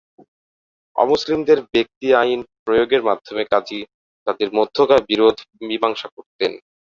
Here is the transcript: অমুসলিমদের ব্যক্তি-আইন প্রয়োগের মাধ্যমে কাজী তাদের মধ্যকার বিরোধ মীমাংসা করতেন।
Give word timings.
অমুসলিমদের 0.95 1.59
ব্যক্তি-আইন 1.73 2.39
প্রয়োগের 2.65 3.01
মাধ্যমে 3.03 3.43
কাজী 3.51 3.79
তাদের 4.27 4.47
মধ্যকার 4.53 5.01
বিরোধ 5.09 5.35
মীমাংসা 5.67 6.07
করতেন। 6.15 6.51